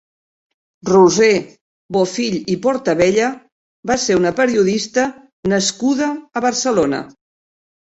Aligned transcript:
Roser 0.91 1.33
Bofill 1.97 2.37
i 2.55 2.55
Portabella 2.63 3.29
va 3.93 3.99
ser 4.07 4.19
una 4.23 4.33
periodista 4.41 5.07
nascuda 5.55 6.11
a 6.37 6.47
Barcelona. 6.51 7.07